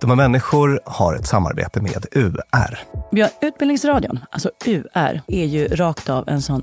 Dumma 0.00 0.14
människor 0.14 0.80
har 0.84 1.14
ett 1.14 1.26
samarbete 1.26 1.80
med 1.80 2.06
UR. 2.12 2.78
Ja, 3.10 3.28
Utbildningsradion, 3.40 4.20
alltså 4.30 4.50
UR, 4.66 5.22
är 5.26 5.44
ju 5.44 5.68
rakt 5.68 6.10
av 6.10 6.28
en 6.28 6.42
sån 6.42 6.62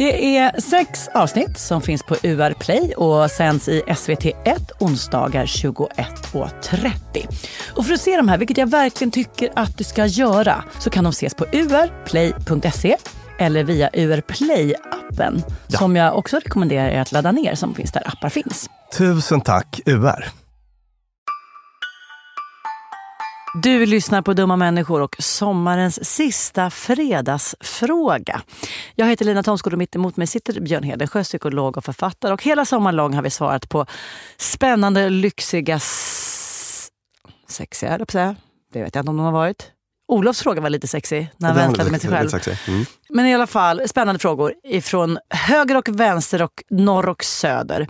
Det 0.00 0.36
är 0.36 0.60
sex 0.60 1.08
avsnitt 1.14 1.58
som 1.58 1.82
finns 1.82 2.02
på 2.02 2.16
UR 2.22 2.54
Play 2.54 2.94
och 2.94 3.30
sänds 3.30 3.68
i 3.68 3.82
SVT1 3.82 4.70
onsdagar 4.78 5.46
21.30. 5.46 7.74
Och 7.76 7.86
för 7.86 7.94
att 7.94 8.00
se 8.00 8.16
de 8.16 8.28
här, 8.28 8.38
vilket 8.38 8.58
jag 8.58 8.70
verkligen 8.70 9.10
tycker 9.10 9.52
att 9.56 9.78
du 9.78 9.84
ska 9.84 10.06
göra, 10.06 10.64
så 10.78 10.90
kan 10.90 11.04
de 11.04 11.10
ses 11.10 11.34
på 11.34 11.44
urplay.se 11.44 12.96
eller 13.38 13.64
via 13.64 13.90
UR 13.92 14.20
Play-appen 14.20 15.42
som 15.68 15.96
jag 15.96 16.18
också 16.18 16.36
rekommenderar 16.36 16.88
er 16.88 17.00
att 17.00 17.12
ladda 17.12 17.32
ner 17.32 17.54
som 17.54 17.74
finns 17.74 17.92
där 17.92 18.08
appar 18.08 18.28
finns. 18.28 18.70
Tusen 18.98 19.40
tack 19.40 19.80
UR! 19.86 20.39
Du 23.54 23.86
lyssnar 23.86 24.22
på 24.22 24.32
Dumma 24.32 24.56
människor 24.56 25.00
och 25.00 25.16
sommarens 25.18 26.04
sista 26.04 26.70
fredagsfråga. 26.70 28.42
Jag 28.94 29.06
heter 29.06 29.24
Lina 29.24 29.42
Thomsgård 29.42 29.72
och 29.72 29.78
mitt 29.78 29.96
emot 29.96 30.16
mig 30.16 30.26
sitter 30.26 30.60
Björn 30.60 30.82
Hedensjö, 30.82 31.22
psykolog 31.22 31.76
och 31.76 31.84
författare. 31.84 32.32
Och 32.32 32.42
hela 32.42 32.64
sommaren 32.64 32.96
lång 32.96 33.14
har 33.14 33.22
vi 33.22 33.30
svarat 33.30 33.68
på 33.68 33.86
spännande, 34.36 35.08
lyxiga, 35.08 35.80
sexiga, 37.48 37.98
jag 37.98 38.12
säga. 38.12 38.36
Det 38.72 38.82
vet 38.82 38.94
jag 38.94 39.02
inte 39.02 39.10
om 39.10 39.16
de 39.16 39.24
har 39.24 39.32
varit. 39.32 39.70
Olofs 40.08 40.42
fråga 40.42 40.60
var 40.60 40.70
lite 40.70 40.88
sexig 40.88 41.30
när 41.36 41.48
han 41.48 41.56
vänslade 41.56 41.90
med 41.90 42.00
sig 42.00 42.10
själv. 42.10 42.30
Mm. 42.68 42.84
Men 43.08 43.26
i 43.26 43.34
alla 43.34 43.46
fall, 43.46 43.82
spännande 43.88 44.18
frågor 44.18 44.54
ifrån 44.64 45.18
höger 45.30 45.76
och 45.76 45.88
vänster 45.88 46.42
och 46.42 46.62
norr 46.70 47.08
och 47.08 47.24
söder. 47.24 47.88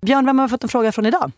Björn, 0.00 0.26
vem 0.26 0.38
har 0.38 0.48
fått 0.48 0.62
en 0.62 0.68
fråga 0.68 0.92
från 0.92 1.06
idag? 1.06 1.32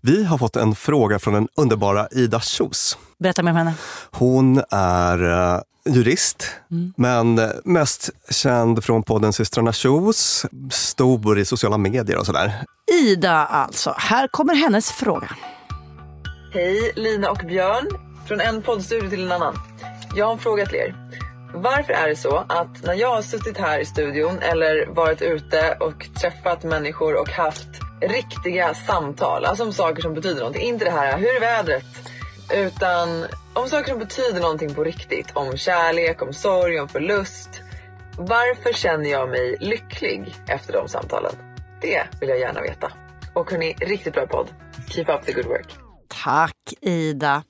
Vi 0.00 0.24
har 0.24 0.38
fått 0.38 0.56
en 0.56 0.74
fråga 0.74 1.18
från 1.18 1.34
den 1.34 1.48
underbara 1.56 2.08
Ida 2.10 2.40
Kjos. 2.40 2.98
Berätta 3.18 3.42
mer 3.42 3.50
om 3.50 3.56
henne. 3.56 3.74
Hon 4.10 4.62
är 4.70 5.30
eh, 5.54 5.60
jurist, 5.94 6.50
men 6.96 7.38
eh, 7.38 7.48
mest 7.64 8.10
känd 8.30 8.84
från 8.84 9.02
podden 9.02 9.32
Systrarna 9.32 9.72
Kjos, 9.72 10.46
stor 10.70 11.38
i 11.38 11.44
sociala 11.44 11.78
medier 11.78 12.18
och 12.18 12.26
sådär. 12.26 12.52
Ida 12.92 13.32
alltså. 13.32 13.94
Här 13.96 14.28
kommer 14.28 14.54
hennes 14.54 14.90
fråga. 14.90 15.28
Hej, 16.54 16.92
Lina 16.96 17.30
och 17.30 17.42
Björn. 17.48 17.88
Från 18.28 18.40
en 18.40 18.62
poddstudio 18.62 19.10
till 19.10 19.24
en 19.24 19.32
annan. 19.32 19.54
Jag 20.14 20.26
har 20.26 20.32
en 20.32 20.38
fråga 20.38 20.66
till 20.66 20.76
er. 20.76 20.94
Varför 21.54 21.92
är 21.92 22.08
det 22.08 22.16
så 22.16 22.36
att 22.48 22.84
när 22.84 22.94
jag 22.94 23.14
har 23.14 23.22
suttit 23.22 23.58
här 23.58 23.80
i 23.80 23.84
studion 23.84 24.38
eller 24.38 24.86
varit 24.86 25.22
ute 25.22 25.76
och 25.80 26.06
träffat 26.20 26.64
människor 26.64 27.20
och 27.20 27.30
haft 27.30 27.68
riktiga 28.00 28.74
samtal, 28.74 29.44
alltså 29.44 29.64
om 29.64 29.72
saker 29.72 30.02
som 30.02 30.14
betyder 30.14 30.38
någonting, 30.38 30.62
inte 30.62 30.84
det 30.84 30.90
här 30.90 31.18
hur 31.18 31.36
är 31.36 31.40
vädret, 31.40 31.84
utan 32.54 33.26
om 33.52 33.68
saker 33.68 33.90
som 33.90 33.98
betyder 33.98 34.40
någonting 34.40 34.74
på 34.74 34.84
riktigt, 34.84 35.26
om 35.34 35.56
kärlek, 35.56 36.22
om 36.22 36.32
sorg, 36.32 36.80
om 36.80 36.88
förlust. 36.88 37.48
Varför 38.18 38.72
känner 38.72 39.10
jag 39.10 39.28
mig 39.28 39.56
lycklig 39.60 40.34
efter 40.48 40.72
de 40.72 40.88
samtalen? 40.88 41.32
Det 41.80 42.02
vill 42.20 42.28
jag 42.28 42.38
gärna 42.40 42.60
veta. 42.60 42.92
Och 43.34 43.50
hörni, 43.50 43.72
riktigt 43.80 44.14
bra 44.14 44.26
podd. 44.26 44.46
Keep 44.88 45.04
up 45.08 45.26
the 45.26 45.32
good 45.32 45.46
work. 45.46 45.74
Tack 46.24 46.74
Ida. 46.80 47.42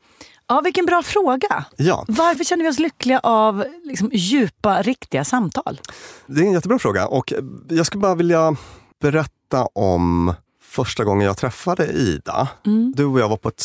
Ja, 0.49 0.61
vilken 0.65 0.87
bra 0.87 1.03
fråga. 1.03 1.65
Ja, 1.77 2.05
Varför 2.09 2.45
känner 2.45 2.65
vi 2.65 2.71
oss 2.71 2.79
lyckliga 2.79 3.19
av 3.23 3.65
liksom, 3.85 4.11
djupa, 4.13 4.83
riktiga 4.83 5.25
samtal? 5.25 5.81
det 6.27 6.41
är 6.41 6.45
en 6.47 6.53
jättebra 6.53 6.79
fråga 6.79 7.07
och 7.07 7.33
jag 7.69 7.87
skulle 7.87 8.01
bara 8.01 8.15
vilja 8.15 8.57
berätta 9.01 9.67
om 9.75 10.35
första 10.63 11.05
gången 11.05 11.27
jag 11.27 11.37
träffade 11.37 11.87
Ida. 11.87 12.49
Du 12.95 13.05
och 13.05 13.21
jag 13.21 13.29
var 13.29 13.37
på 13.37 13.49
ett 13.49 13.61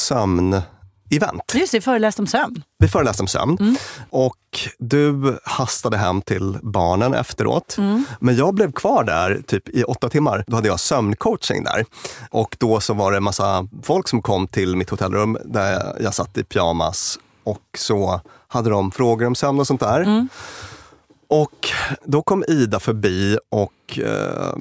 sömn-event. 1.09 1.53
Just 1.53 1.71
det, 1.71 1.81
föreläst 1.81 2.19
om 2.19 2.27
sömn. 2.27 2.63
Vi 2.77 2.87
föreläste 2.87 3.23
om 3.23 3.27
sömn 3.27 3.77
och 4.09 4.37
du 4.79 5.37
hastade 5.43 5.97
hem 5.97 6.21
till 6.21 6.57
barnen 6.61 7.13
efteråt. 7.13 7.77
Men 8.19 8.35
jag 8.35 8.53
blev 8.53 8.71
kvar 8.71 9.03
där 9.03 9.41
typ 9.47 9.69
i 9.69 9.83
åtta 9.83 10.09
timmar. 10.09 10.43
Då 10.47 10.55
hade 10.55 10.67
jag 10.67 10.79
sömncoaching 10.79 11.63
där. 11.63 11.85
Och 12.29 12.55
då 12.59 12.79
så 12.79 12.93
var 12.93 13.11
det 13.11 13.17
en 13.17 13.23
massa 13.23 13.67
folk 13.83 14.07
som 14.07 14.21
kom 14.21 14.47
till 14.47 14.75
mitt 14.75 14.89
hotellrum 14.89 15.37
där 15.45 15.95
jag 15.99 16.13
satt 16.13 16.37
i 16.37 16.43
pyjamas. 16.43 17.19
Och 17.43 17.77
så 17.77 18.21
hade 18.47 18.69
de 18.69 18.91
frågor 18.91 19.27
om 19.27 19.35
sömn 19.35 19.59
och 19.59 19.67
sånt 19.67 19.81
där. 19.81 20.27
Och 21.27 21.69
då 22.03 22.21
kom 22.21 22.43
Ida 22.47 22.79
förbi 22.79 23.37
och 23.51 23.99
eh, 23.99 24.53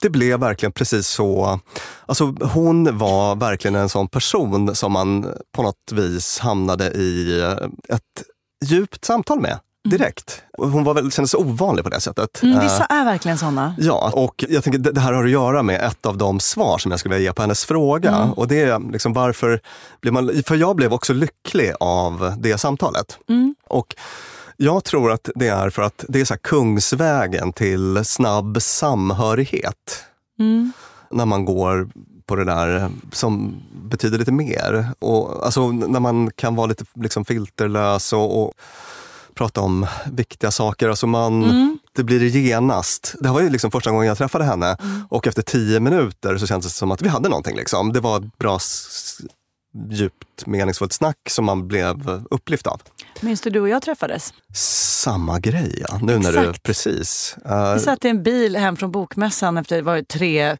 det 0.00 0.10
blev 0.10 0.40
verkligen 0.40 0.72
precis 0.72 1.06
så. 1.06 1.60
Alltså 2.06 2.34
hon 2.40 2.98
var 2.98 3.36
verkligen 3.36 3.74
en 3.74 3.88
sån 3.88 4.08
person 4.08 4.74
som 4.74 4.92
man 4.92 5.26
på 5.52 5.62
något 5.62 5.92
vis 5.92 6.38
hamnade 6.38 6.86
i 6.90 7.40
ett 7.88 8.24
djupt 8.64 9.04
samtal 9.04 9.40
med 9.40 9.58
direkt. 9.88 10.42
Och 10.58 10.70
Hon 10.70 10.84
var 10.84 10.94
väl, 10.94 11.12
kändes 11.12 11.34
ovanlig 11.34 11.84
på 11.84 11.90
det 11.90 12.00
sättet. 12.00 12.42
Mm, 12.42 12.56
Eh, 12.56 12.62
vissa 12.62 12.84
är 12.84 13.04
verkligen 13.04 13.38
såna. 13.38 13.74
Ja, 13.78 14.10
och 14.14 14.44
jag 14.48 14.64
tänker 14.64 14.78
det 14.78 15.00
här 15.00 15.12
har 15.12 15.24
att 15.24 15.30
göra 15.30 15.62
med 15.62 15.80
ett 15.84 16.06
av 16.06 16.18
de 16.18 16.40
svar 16.40 16.78
som 16.78 16.90
jag 16.90 17.00
skulle 17.00 17.14
vilja 17.14 17.28
ge 17.28 17.32
på 17.34 17.42
hennes 17.42 17.64
fråga. 17.64 18.32
Och 18.36 18.48
det 18.48 18.60
är 18.60 18.92
liksom 18.92 19.12
varför 19.12 19.60
blir 20.00 20.12
man... 20.12 20.42
För 20.46 20.56
jag 20.56 20.76
blev 20.76 20.92
också 20.92 21.12
lycklig 21.12 21.72
av 21.80 22.34
det 22.38 22.58
samtalet. 22.58 23.18
Och 23.68 23.94
jag 24.60 24.84
tror 24.84 25.12
att 25.12 25.30
det 25.34 25.48
är 25.48 25.70
för 25.70 25.82
att 25.82 26.04
det 26.08 26.20
är 26.20 26.24
så 26.24 26.36
kungsvägen 26.38 27.52
till 27.52 28.04
snabb 28.04 28.62
samhörighet. 28.62 30.04
När 31.10 31.26
man 31.26 31.44
går 31.44 31.88
på 32.26 32.36
det 32.36 32.44
där 32.44 32.90
som 33.12 33.62
betyder 33.72 34.18
lite 34.18 34.32
mer. 34.32 34.88
Och, 34.98 35.44
alltså, 35.46 35.70
när 35.72 36.00
man 36.00 36.30
kan 36.30 36.54
vara 36.54 36.66
lite 36.66 36.84
liksom, 36.94 37.24
filterlös 37.24 38.12
och, 38.12 38.42
och 38.42 38.52
prata 39.34 39.60
om 39.60 39.86
viktiga 40.12 40.50
saker. 40.50 40.88
Alltså 40.88 41.06
man, 41.06 41.44
Mm. 41.44 41.78
Det 41.92 42.04
blir 42.04 42.36
genast. 42.36 43.14
Det 43.20 43.28
var 43.28 43.40
ju 43.40 43.50
liksom 43.50 43.70
första 43.70 43.90
gången 43.90 44.06
jag 44.06 44.18
träffade 44.18 44.44
henne 44.44 44.76
Mm. 44.82 45.06
och 45.10 45.26
efter 45.26 45.42
tio 45.42 45.80
minuter 45.80 46.38
så 46.38 46.46
kändes 46.46 46.72
det 46.72 46.78
som 46.78 46.90
att 46.90 47.02
vi 47.02 47.08
hade 47.08 47.28
någonting. 47.28 47.56
Liksom. 47.56 47.92
Det 47.92 48.00
var 48.00 48.16
ett 48.20 48.38
bra, 48.38 48.58
djupt, 49.90 50.46
meningsfullt 50.46 50.92
snack 50.92 51.18
som 51.30 51.44
man 51.44 51.68
blev 51.68 52.24
upplyft 52.30 52.66
av. 52.66 52.80
Minns 53.20 53.40
du 53.40 53.50
du 53.50 53.60
och 53.60 53.68
jag 53.68 53.82
träffades? 53.82 54.34
Samma 54.54 55.38
grej, 55.40 55.84
ja. 55.88 55.98
Nu 56.02 56.18
när 56.18 56.32
du... 56.32 56.52
Precis. 56.62 57.36
Eh, 57.44 57.74
Vi 57.74 57.80
satt 57.80 58.04
i 58.04 58.08
en 58.08 58.22
bil 58.22 58.56
hem 58.56 58.76
från 58.76 58.90
bokmässan 58.92 59.58
efter 59.58 59.76
det 59.76 59.82
var 59.82 60.02
tre 60.02 60.56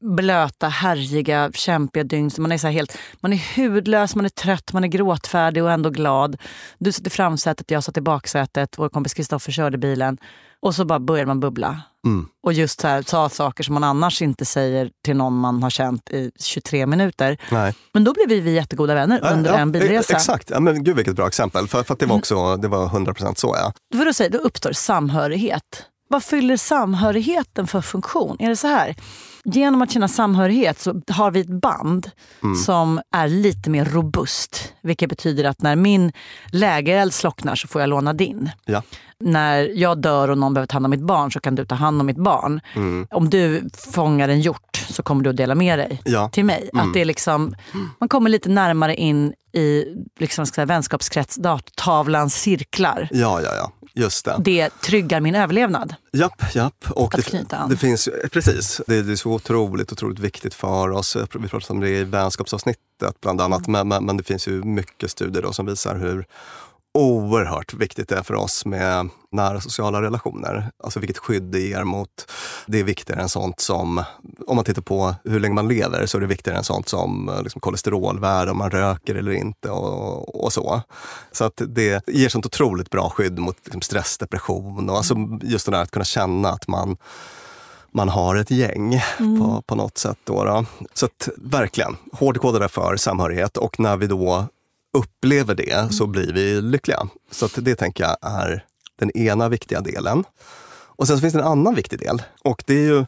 blöta, 0.00 0.68
härjiga, 0.68 1.50
kämpiga 1.54 2.04
dygn. 2.04 2.30
Så 2.30 2.42
man, 2.42 2.52
är 2.52 2.58
så 2.58 2.68
helt, 2.68 2.98
man 3.20 3.32
är 3.32 3.56
hudlös, 3.56 4.14
man 4.16 4.24
är 4.24 4.28
trött, 4.28 4.72
man 4.72 4.84
är 4.84 4.88
gråtfärdig 4.88 5.62
och 5.62 5.70
ändå 5.72 5.90
glad. 5.90 6.36
Du 6.78 6.92
satt 6.92 7.06
i 7.06 7.10
framsätet, 7.10 7.70
jag 7.70 7.84
satt 7.84 7.96
i 7.96 8.00
baksätet. 8.00 8.78
Vår 8.78 8.88
kompis 8.88 9.14
Kristoffer 9.14 9.52
körde 9.52 9.78
bilen. 9.78 10.18
Och 10.62 10.74
så 10.74 10.84
bara 10.84 11.00
började 11.00 11.26
man 11.26 11.40
bubbla. 11.40 11.82
Mm. 12.06 12.26
Och 12.42 12.52
just 12.52 12.80
så 12.80 12.88
här, 12.88 13.02
sa 13.02 13.28
saker 13.28 13.64
som 13.64 13.74
man 13.74 13.84
annars 13.84 14.22
inte 14.22 14.44
säger 14.44 14.90
till 15.04 15.16
någon 15.16 15.38
man 15.38 15.62
har 15.62 15.70
känt 15.70 16.10
i 16.10 16.30
23 16.40 16.86
minuter. 16.86 17.38
nej. 17.50 17.74
Men 17.92 18.04
då 18.04 18.12
blev 18.12 18.28
vi, 18.28 18.40
vi 18.40 18.54
jättegoda 18.54 18.94
vänner 18.94 19.32
under 19.32 19.52
Ja, 19.52 19.58
en 19.58 19.72
bilresa. 19.72 20.12
Exakt. 20.12 20.50
Ja, 20.50 20.60
men 20.60 20.84
gud 20.84 20.96
vilket 20.96 21.16
bra 21.16 21.26
exempel. 21.26 21.68
För, 21.68 21.82
för 21.82 21.94
att 21.94 22.00
det 22.00 22.06
var 22.06 22.16
också 22.16 22.56
det 22.56 22.68
var 22.68 22.88
100% 22.88 23.34
så. 23.36 23.56
Ja. 23.58 23.72
För 23.98 24.04
då, 24.04 24.12
säger, 24.12 24.30
då 24.30 24.38
uppstår 24.38 24.72
samhörighet. 24.72 25.84
Vad 26.08 26.24
fyller 26.24 26.56
samhörigheten 26.56 27.66
för 27.66 27.80
funktion? 27.80 28.36
Är 28.40 28.48
det 28.48 28.56
så 28.56 28.66
här? 28.66 28.96
Genom 29.44 29.82
att 29.82 29.90
känna 29.90 30.08
samhörighet 30.08 30.80
så 30.80 31.00
har 31.08 31.30
vi 31.30 31.40
ett 31.40 31.60
band 31.60 32.10
som 32.66 33.00
är 33.14 33.28
lite 33.28 33.70
mer 33.70 33.84
robust. 33.84 34.72
Vilket 34.82 35.08
betyder 35.08 35.44
att 35.44 35.62
när 35.62 35.76
min 35.76 36.12
lägereld 36.46 37.14
slocknar 37.14 37.54
så 37.54 37.68
får 37.68 37.80
jag 37.82 37.88
låna 37.88 38.12
din. 38.12 38.50
Ja. 38.64 38.82
När 39.24 39.70
jag 39.74 39.98
dör 39.98 40.28
och 40.30 40.38
någon 40.38 40.54
behöver 40.54 40.66
ta 40.66 40.74
hand 40.74 40.86
om 40.86 40.90
mitt 40.90 41.00
barn 41.06 41.32
så 41.32 41.40
kan 41.40 41.54
du 41.54 41.64
ta 41.66 41.74
hand 41.74 42.00
om 42.00 42.06
mitt 42.06 42.16
barn. 42.16 42.60
Om 43.10 43.30
du 43.30 43.62
fångar 43.92 44.28
en 44.28 44.40
hjort 44.40 44.76
så 44.88 45.02
kommer 45.02 45.24
du 45.24 45.30
att 45.30 45.36
dela 45.36 45.54
med 45.54 45.78
dig 45.78 46.00
Ja. 46.04 46.28
till 46.28 46.44
mig. 46.44 46.70
Att 46.72 46.94
det 46.94 47.00
är 47.00 47.04
liksom, 47.04 47.54
man 48.00 48.08
kommer 48.08 48.30
lite 48.30 48.48
närmare 48.48 48.94
in 48.96 49.32
i 49.52 49.84
liksom, 50.18 50.46
ska 50.46 50.54
säga, 50.54 50.66
vänskapskrets, 50.66 51.36
darttavlans 51.36 52.34
cirklar 52.34 53.08
ja, 53.10 53.40
ja, 53.42 53.50
ja. 53.56 53.72
Just 53.94 54.24
det. 54.24 54.36
det 54.38 54.70
tryggar 54.80 55.20
min 55.20 55.34
överlevnad. 55.34 55.94
Japp, 56.12 56.54
japp. 56.54 56.84
Och 56.90 57.14
Att 57.14 57.24
det, 57.24 57.30
knyta 57.30 57.56
an. 57.56 57.68
det 57.70 57.76
finns 57.76 58.08
ju- 58.08 58.28
precis, 58.28 58.80
det, 58.86 59.02
det 59.02 59.12
är 59.12 59.16
så 59.16 59.32
otroligt, 59.32 59.92
otroligt 59.92 60.18
viktigt 60.18 60.54
för 60.54 60.90
oss. 60.90 61.16
Vi 61.34 61.48
pratade 61.48 61.72
om 61.72 61.80
det 61.80 61.88
i 61.88 62.04
vänskapsavsnittet 62.04 63.20
bland 63.22 63.40
annat. 63.40 63.66
Mm. 63.66 63.72
Men, 63.72 63.88
men, 63.88 64.04
men 64.04 64.16
det 64.16 64.22
finns 64.24 64.48
ju 64.48 64.62
mycket 64.64 65.10
studier 65.10 65.42
då 65.42 65.52
som 65.52 65.66
visar 65.66 65.96
hur 65.96 66.26
oerhört 66.94 67.74
viktigt 67.74 68.08
det 68.08 68.16
är 68.16 68.22
för 68.22 68.34
oss 68.34 68.64
med 68.64 69.08
nära 69.30 69.60
sociala 69.60 70.02
relationer. 70.02 70.70
Alltså 70.84 71.00
vilket 71.00 71.18
skydd 71.18 71.42
det 71.42 71.60
ger 71.60 71.84
mot, 71.84 72.30
det 72.66 72.80
är 72.80 72.84
viktigare 72.84 73.20
än 73.20 73.28
sånt 73.28 73.60
som, 73.60 74.04
om 74.46 74.56
man 74.56 74.64
tittar 74.64 74.82
på 74.82 75.14
hur 75.24 75.40
länge 75.40 75.54
man 75.54 75.68
lever, 75.68 76.06
så 76.06 76.16
är 76.16 76.20
det 76.20 76.26
viktigare 76.26 76.58
än 76.58 76.64
sånt 76.64 76.88
som 76.88 77.40
liksom 77.42 77.60
kolesterolvärde, 77.60 78.50
om 78.50 78.58
man 78.58 78.70
röker 78.70 79.14
eller 79.14 79.32
inte 79.32 79.70
och, 79.70 80.44
och 80.44 80.52
så. 80.52 80.80
Så 81.32 81.44
att 81.44 81.62
det 81.68 82.08
ger 82.08 82.28
sånt 82.28 82.46
otroligt 82.46 82.90
bra 82.90 83.10
skydd 83.10 83.38
mot 83.38 83.56
liksom 83.64 83.80
stress, 83.80 84.18
depression 84.18 84.90
och 84.90 84.96
alltså 84.96 85.14
just 85.42 85.66
det 85.66 85.72
där 85.72 85.82
att 85.82 85.90
kunna 85.90 86.04
känna 86.04 86.48
att 86.48 86.68
man 86.68 86.96
man 87.94 88.08
har 88.08 88.36
ett 88.36 88.50
gäng 88.50 89.00
på, 89.18 89.62
på 89.66 89.74
något 89.74 89.98
sätt. 89.98 90.18
Då, 90.24 90.44
då. 90.44 90.64
Så 90.94 91.06
att, 91.06 91.28
verkligen, 91.36 91.96
hårdkodade 92.12 92.68
för 92.68 92.96
samhörighet 92.96 93.56
och 93.56 93.80
när 93.80 93.96
vi 93.96 94.06
då 94.06 94.46
upplever 94.92 95.54
det 95.54 95.94
så 95.94 96.06
blir 96.06 96.32
vi 96.32 96.60
lyckliga. 96.60 97.08
Så 97.30 97.48
det 97.56 97.74
tänker 97.74 98.04
jag 98.04 98.16
är 98.22 98.64
den 98.98 99.10
ena 99.10 99.48
viktiga 99.48 99.80
delen. 99.80 100.24
Och 101.02 101.06
sen 101.06 101.16
så 101.16 101.20
finns 101.20 101.34
det 101.34 101.40
en 101.40 101.46
annan 101.46 101.74
viktig 101.74 101.98
del 101.98 102.22
och 102.44 102.64
det 102.66 102.74
är 102.74 102.84
ju 102.84 103.04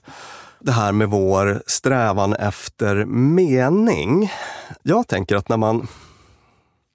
det 0.60 0.72
här 0.72 0.92
med 0.92 1.08
vår 1.08 1.62
strävan 1.66 2.34
efter 2.34 3.04
mening. 3.04 4.32
Jag 4.82 5.08
tänker 5.08 5.36
att 5.36 5.48
när 5.48 5.56
man... 5.56 5.86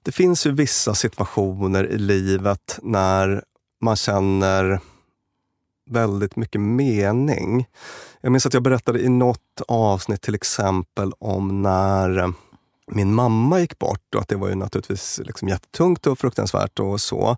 Det 0.02 0.12
finns 0.12 0.46
ju 0.46 0.52
vissa 0.52 0.94
situationer 0.94 1.86
i 1.86 1.98
livet 1.98 2.78
när 2.82 3.44
man 3.80 3.96
känner 3.96 4.80
väldigt 5.90 6.36
mycket 6.36 6.60
mening. 6.60 7.66
Jag 8.20 8.32
minns 8.32 8.46
att 8.46 8.54
jag 8.54 8.62
berättade 8.62 9.00
i 9.00 9.08
något 9.08 9.62
avsnitt 9.68 10.22
till 10.22 10.34
exempel 10.34 11.12
om 11.18 11.62
när 11.62 12.32
min 12.94 13.14
mamma 13.14 13.60
gick 13.60 13.78
bort 13.78 14.14
och 14.14 14.20
att 14.20 14.28
det 14.28 14.36
var 14.36 14.48
ju 14.48 14.54
naturligtvis 14.54 15.20
liksom 15.24 15.48
jättetungt 15.48 16.06
och 16.06 16.18
fruktansvärt 16.18 16.78
och 16.78 17.00
så. 17.00 17.36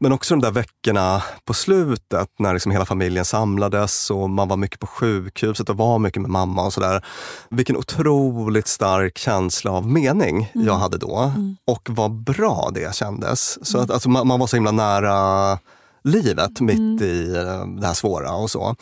Men 0.00 0.12
också 0.12 0.34
de 0.34 0.40
där 0.40 0.50
veckorna 0.50 1.22
på 1.44 1.54
slutet 1.54 2.28
när 2.38 2.52
liksom 2.52 2.72
hela 2.72 2.84
familjen 2.84 3.24
samlades 3.24 4.10
och 4.10 4.30
man 4.30 4.48
var 4.48 4.56
mycket 4.56 4.80
på 4.80 4.86
sjukhuset 4.86 5.68
och 5.68 5.76
var 5.76 5.98
mycket 5.98 6.22
med 6.22 6.30
mamma 6.30 6.66
och 6.66 6.72
sådär. 6.72 7.04
Vilken 7.50 7.76
otroligt 7.76 8.66
stark 8.66 9.18
känsla 9.18 9.70
av 9.70 9.86
mening 9.86 10.50
jag 10.54 10.74
hade 10.74 10.98
då. 10.98 11.32
Och 11.64 11.88
vad 11.90 12.10
bra 12.10 12.70
det 12.74 12.94
kändes. 12.94 13.66
Så 13.66 13.78
att, 13.78 13.90
alltså, 13.90 14.08
man, 14.08 14.26
man 14.26 14.40
var 14.40 14.46
så 14.46 14.56
himla 14.56 14.70
nära 14.70 15.58
livet 16.04 16.60
mitt 16.60 17.02
i 17.02 17.36
eh, 17.36 17.66
det 17.66 17.86
här 17.86 17.94
svåra 17.94 18.32
och 18.32 18.50
så. 18.50 18.76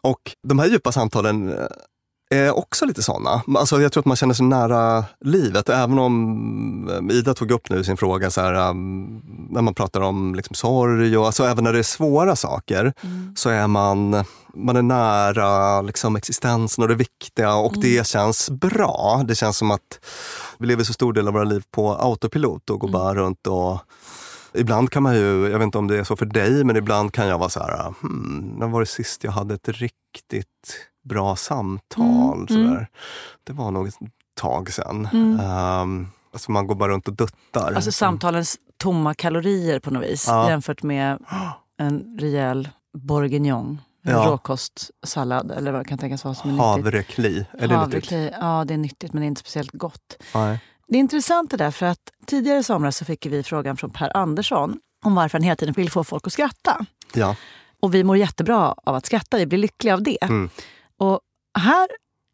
Och 0.00 0.20
de 0.48 0.58
här 0.58 0.66
djupa 0.66 0.92
samtalen 0.92 1.48
eh, 2.32 2.52
också 2.52 2.86
lite 2.86 3.02
sådana. 3.02 3.42
Alltså 3.56 3.80
jag 3.80 3.92
tror 3.92 4.00
att 4.00 4.06
man 4.06 4.16
känner 4.16 4.34
sig 4.34 4.46
nära 4.46 5.04
livet, 5.20 5.68
även 5.68 5.98
om 5.98 6.88
eh, 7.10 7.16
Ida 7.16 7.34
tog 7.34 7.50
upp 7.50 7.70
nu 7.70 7.84
sin 7.84 7.96
fråga, 7.96 8.30
så 8.30 8.40
här, 8.40 8.70
um, 8.70 9.22
när 9.50 9.62
man 9.62 9.74
pratar 9.74 10.00
om 10.00 10.34
liksom 10.34 10.54
sorg 10.54 11.18
och 11.18 11.26
alltså 11.26 11.44
även 11.44 11.64
när 11.64 11.72
det 11.72 11.78
är 11.78 11.82
svåra 11.82 12.36
saker 12.36 12.92
så 13.36 13.50
är 13.50 13.66
man, 13.66 14.24
man 14.54 14.76
är 14.76 14.82
nära 14.82 15.80
liksom 15.82 16.16
existensen 16.16 16.82
och 16.82 16.88
det 16.88 16.94
viktiga 16.94 17.54
och 17.54 17.74
det 17.80 18.06
känns 18.06 18.50
bra. 18.50 19.22
Det 19.28 19.34
känns 19.34 19.56
som 19.56 19.70
att 19.70 20.00
vi 20.58 20.66
lever 20.66 20.84
så 20.84 20.92
stor 20.92 21.12
del 21.12 21.28
av 21.28 21.34
våra 21.34 21.44
liv 21.44 21.62
på 21.70 21.94
autopilot 21.94 22.70
och 22.70 22.80
går 22.80 22.88
bara 22.88 23.14
runt 23.14 23.46
och 23.46 23.78
Ibland 24.54 24.90
kan 24.90 25.02
man 25.02 25.14
ju, 25.14 25.48
jag 25.50 25.58
vet 25.58 25.62
inte 25.62 25.78
om 25.78 25.88
det 25.88 25.98
är 25.98 26.04
så 26.04 26.16
för 26.16 26.26
dig, 26.26 26.64
men 26.64 26.76
ibland 26.76 27.12
kan 27.12 27.26
jag 27.26 27.38
vara 27.38 27.48
så 27.48 27.60
här, 27.60 27.94
hmm, 28.00 28.54
när 28.58 28.66
var 28.66 28.80
det 28.80 28.86
sist 28.86 29.24
jag 29.24 29.32
hade 29.32 29.54
ett 29.54 29.68
riktigt 29.68 30.91
bra 31.02 31.36
samtal? 31.36 32.48
Så 32.48 32.54
där. 32.54 32.88
Det 33.44 33.52
var 33.52 33.70
nog 33.70 33.88
ett 33.88 33.94
tag 34.34 34.72
sedan. 34.72 35.08
Um, 35.12 36.08
alltså 36.32 36.50
man 36.52 36.66
går 36.66 36.74
bara 36.74 36.92
runt 36.92 37.08
och 37.08 37.14
duttar. 37.16 37.72
Alltså 37.72 37.92
samtalens 37.92 38.56
tomma 38.76 39.14
kalorier 39.14 39.78
på 39.80 39.90
något 39.90 40.02
vis 40.02 40.24
Ja. 40.28 40.50
jämfört 40.50 40.82
med 40.82 41.18
en 41.78 42.18
rejäl 42.20 42.68
bourguignon. 42.98 43.80
Ja. 44.04 44.24
råkostsallad 44.28 45.50
eller 45.50 45.72
vad 45.72 45.80
det 45.80 45.84
kan 45.88 45.98
tänkas 45.98 46.24
vara 46.24 46.34
som 46.34 46.50
är 46.50 46.52
nyttigt. 46.54 46.64
Havrekli, 46.66 47.46
är 47.52 47.58
det 47.58 47.60
nyttigt? 47.60 47.70
Havrekli, 48.10 48.30
ja 48.40 48.64
det 48.68 48.74
är 48.74 48.78
nyttigt 48.78 49.12
men 49.12 49.20
det 49.20 49.26
är 49.26 49.28
inte 49.28 49.40
speciellt 49.40 49.72
gott. 49.72 50.22
Nej. 50.34 50.60
Det 50.88 50.96
är 50.96 51.00
intressant 51.00 51.50
det 51.50 51.56
där 51.56 51.70
för 51.70 51.86
att 51.86 51.98
tidigare 52.26 52.58
i 52.58 52.62
somras 52.62 52.96
så 52.96 53.04
fick 53.04 53.26
vi 53.26 53.42
frågan 53.42 53.76
från 53.76 53.90
Per 53.90 54.16
Andersson 54.16 54.78
om 55.04 55.14
varför 55.14 55.38
han 55.38 55.42
hela 55.42 55.56
tiden 55.56 55.74
vill 55.74 55.90
få 55.90 56.04
folk 56.04 56.26
att 56.26 56.32
skratta. 56.32 56.86
Ja. 57.14 57.36
Och 57.80 57.94
vi 57.94 58.04
mår 58.04 58.16
jättebra 58.16 58.74
av 58.84 58.94
att 58.94 59.06
skratta, 59.06 59.36
vi 59.36 59.46
blir 59.46 59.58
lyckliga 59.58 59.94
av 59.94 60.02
det. 60.02 60.18
Mm. 60.22 60.50
Och 61.02 61.20
här 61.58 61.88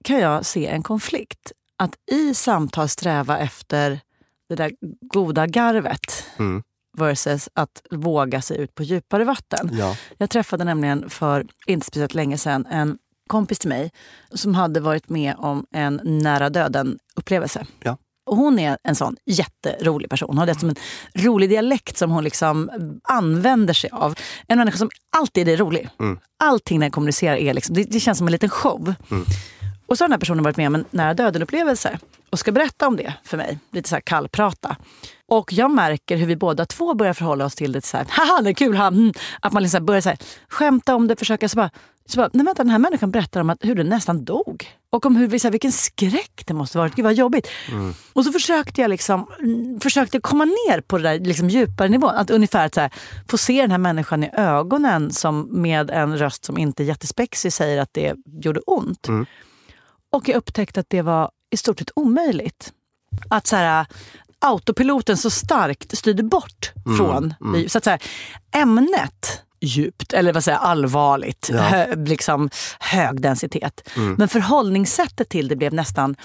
kan 0.05 0.19
jag 0.19 0.47
se 0.47 0.67
en 0.67 0.83
konflikt. 0.83 1.53
Att 1.83 1.95
i 2.11 2.35
samtal 2.35 2.89
sträva 2.89 3.39
efter 3.39 4.01
det 4.49 4.55
där 4.55 4.73
goda 5.13 5.47
garvet 5.47 6.25
Mm. 6.39 6.63
versus 6.99 7.49
att 7.55 7.83
våga 7.91 8.43
sig 8.43 8.59
ut 8.59 8.75
på 8.75 8.83
djupare 8.83 9.25
vatten. 9.25 9.71
Ja. 9.73 9.97
Jag 10.19 10.31
träffade 10.31 10.65
nämligen 10.65 11.11
för 11.11 11.47
inte 11.67 11.87
speciellt 11.87 12.15
länge 12.15 12.39
sedan 12.39 12.67
en 12.67 12.99
kompis 13.29 13.59
till 13.59 13.69
mig 13.69 13.93
som 14.31 14.55
hade 14.55 14.81
varit 14.81 15.09
med 15.09 15.35
om 15.39 15.67
en 15.71 16.01
nära 16.05 16.51
döden-upplevelse. 16.51 17.67
Ja. 17.83 17.97
Och 18.29 18.37
hon 18.37 18.59
är 18.59 18.79
en 18.85 18.95
sån 18.95 19.17
jätterolig 19.27 20.11
person. 20.11 20.29
Hon 20.29 20.39
har 20.39 20.47
dessutom 20.47 20.69
en 20.69 20.77
rolig 21.25 21.51
dialekt 21.51 21.97
som 21.97 22.11
hon 22.11 22.25
liksom 22.25 22.71
använder 23.05 23.75
sig 23.75 23.91
av. 23.93 24.15
En 24.47 24.59
människa 24.59 24.79
som 24.79 24.91
alltid 25.17 25.49
är 25.49 25.57
rolig. 25.57 25.89
Mm. 26.01 26.19
Allting 26.39 26.79
när 26.79 26.87
jag 26.87 26.93
kommunicerar 26.93 27.37
är 27.37 27.55
liksom, 27.55 27.75
det, 27.75 27.85
det 27.85 28.01
känns 28.01 28.19
som 28.19 28.27
en 28.27 28.33
liten 28.33 28.51
show. 28.51 28.95
Och 29.87 29.99
så 29.99 30.05
har 30.05 30.09
den 30.09 30.13
här 30.13 30.21
personen 30.21 30.45
varit 30.45 30.57
med 30.57 30.67
om 30.67 30.75
en 30.75 30.85
nära 30.91 31.15
döden-upplevelse 31.15 31.99
och 32.31 32.39
ska 32.39 32.53
berätta 32.53 32.87
om 32.87 32.97
det 32.97 33.15
för 33.25 33.37
mig. 33.37 33.59
Lite 33.73 33.89
så 33.89 33.95
här 33.95 34.01
kallprata. 34.01 34.77
Och 35.29 35.53
jag 35.53 35.71
märker 35.71 36.17
hur 36.17 36.27
vi 36.27 36.37
båda 36.37 36.67
två 36.67 36.95
börjar 36.95 37.13
förhålla 37.13 37.45
oss 37.45 37.55
till 37.55 37.73
det 37.73 37.85
så 37.85 37.97
här, 37.97 38.07
haha 38.09 38.43
det 38.43 38.51
är 38.51 38.55
kul, 38.55 38.77
ha, 38.77 38.87
mm. 38.87 39.13
att 39.41 39.53
man 39.53 39.63
liksom 39.63 39.87
börjar 39.87 40.01
så 40.01 40.09
här, 40.09 40.19
skämta 40.49 40.95
om 40.95 41.09
det, 41.09 41.17
försöka 41.17 41.49
så 41.49 41.57
bara, 41.57 41.71
så 42.09 42.17
bara, 42.17 42.31
nej 42.33 42.45
vänta 42.45 42.63
den 42.63 42.71
här 42.71 42.79
människan 42.79 43.11
berättar 43.11 43.41
om 43.41 43.51
att, 43.51 43.59
hur 43.61 43.75
den 43.75 43.89
nästan 43.89 44.25
dog. 44.25 44.67
Och 44.91 45.07
om 45.07 45.17
hur, 45.17 45.39
så 45.39 45.47
här, 45.47 45.53
vilken 45.53 45.73
skräck 45.73 46.43
det 46.47 46.55
måste 46.55 46.79
varit, 46.79 46.95
gud 46.95 47.05
vad 47.05 47.15
jobbigt. 47.15 47.49
Och 48.13 48.25
så 48.25 48.33
försökte 48.33 48.81
jag 48.81 48.89
liksom, 48.89 49.27
mm, 49.39 49.81
försökte 49.81 50.21
komma 50.21 50.45
ner 50.45 50.81
på 50.81 50.99
det 50.99 51.03
där 51.03 51.19
liksom, 51.19 51.49
djupare 51.49 51.89
nivån. 51.89 52.15
Att 52.15 52.31
ungefär 52.31 52.71
så 52.75 52.81
här, 52.81 52.91
få 53.29 53.39
se 53.39 53.61
den 53.61 53.71
här 53.71 53.79
människan 53.79 54.25
i 54.25 54.31
ögonen 54.33 55.13
som 55.13 55.49
med 55.63 55.91
en 55.91 56.19
röst 56.19 56.45
som 56.45 56.59
inte 56.59 56.83
är 56.83 56.85
jättespexig 56.85 57.53
säger 57.53 57.81
att 57.81 57.91
det 57.93 58.15
gjorde 58.43 58.61
ont. 58.61 59.09
Och 60.13 60.29
jag 60.29 60.37
upptäckte 60.37 60.81
att 60.81 60.91
det 60.91 61.03
var 61.03 61.31
i 61.51 61.57
stort 61.57 61.79
sett 61.79 61.91
omöjligt. 61.97 62.73
Att 63.29 63.47
så 63.47 63.57
här, 63.57 63.87
autopiloten 64.39 65.17
så 65.17 65.31
starkt 65.31 65.99
styrde 65.99 66.23
bort 66.23 66.73
Mm, 66.87 66.97
från 66.99 67.35
så 67.69 67.79
att 67.79 67.85
säga, 67.85 67.99
ämnet 68.55 69.43
djupt, 69.61 70.13
eller 70.13 70.33
vad 70.33 70.45
säger 70.45 70.59
allvarligt, 70.59 71.49
Ja. 71.53 71.59
hö, 71.61 71.95
liksom 71.97 72.51
hög 72.81 73.21
densitet. 73.21 73.89
Mm. 73.97 74.15
Men 74.19 74.29
förhållningssättet 74.29 75.29
till 75.29 75.49
det 75.49 75.57
blev 75.57 75.75
nästan 75.75 76.17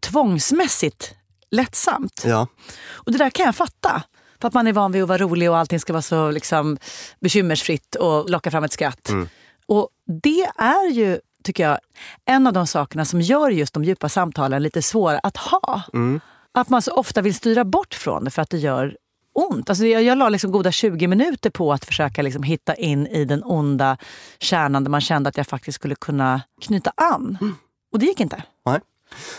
tvångsmässigt 0.00 1.14
lättsamt. 1.50 2.22
Ja. 2.26 2.46
Och 2.90 3.12
det 3.12 3.18
där 3.18 3.30
kan 3.30 3.46
jag 3.46 3.56
fatta. 3.56 4.02
För 4.40 4.48
att 4.48 4.54
man 4.54 4.66
är 4.66 4.72
van 4.72 4.92
vid 4.92 5.02
att 5.02 5.08
vara 5.08 5.18
rolig 5.18 5.50
och 5.50 5.56
allting 5.58 5.80
ska 5.80 5.92
vara 5.92 6.02
så 6.02 6.30
liksom, 6.30 6.78
bekymmersfritt 7.20 7.94
och 7.94 8.30
locka 8.30 8.50
fram 8.50 8.64
ett 8.64 8.72
skratt. 8.72 9.08
Mm. 9.08 9.28
Och 9.66 9.88
det 10.22 10.50
är 10.58 10.90
ju, 10.90 11.20
tycker 11.44 11.68
jag, 11.68 11.78
en 12.24 12.46
av 12.46 12.52
de 12.52 12.66
sakerna 12.66 13.04
som 13.04 13.20
gör 13.20 13.50
just 13.50 13.74
de 13.74 13.84
djupa 13.84 14.08
samtalen 14.08 14.62
lite 14.62 14.82
svåra 14.82 15.18
att 15.18 15.36
ha. 15.36 15.82
Mm. 15.92 16.20
Att 16.52 16.68
man 16.68 16.82
så 16.82 16.92
ofta 16.92 17.22
vill 17.22 17.34
styra 17.34 17.64
bort 17.64 17.94
från 17.94 18.24
det 18.24 18.30
för 18.30 18.42
att 18.42 18.50
det 18.50 18.58
gör 18.58 18.96
ont. 19.34 19.68
Alltså 19.70 19.86
jag, 19.86 20.02
jag 20.02 20.18
la 20.18 20.28
liksom 20.28 20.50
goda 20.52 20.72
20 20.72 21.06
minuter 21.06 21.50
på 21.50 21.72
att 21.72 21.84
försöka 21.84 22.22
liksom 22.22 22.42
hitta 22.42 22.74
in 22.74 23.06
i 23.06 23.24
den 23.24 23.42
onda 23.44 23.96
kärnan 24.38 24.84
där 24.84 24.90
man 24.90 25.00
kände 25.00 25.28
att 25.28 25.36
jag 25.36 25.46
faktiskt 25.46 25.76
skulle 25.76 25.94
kunna 25.94 26.40
knyta 26.62 26.92
an. 26.96 27.38
Mm. 27.40 27.54
Och 27.92 27.98
det 27.98 28.06
gick 28.06 28.20
inte. 28.20 28.42
Nej. 28.66 28.80